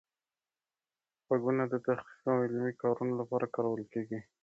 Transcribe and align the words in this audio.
غږونه 1.27 1.63
د 1.71 1.73
تحقیق 1.85 2.23
او 2.31 2.37
علمي 2.45 2.73
کارونو 2.81 3.13
لپاره 3.21 3.45
کارول 3.55 3.83
کیږي. 3.93 4.19